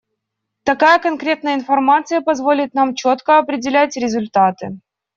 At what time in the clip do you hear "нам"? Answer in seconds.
2.73-2.95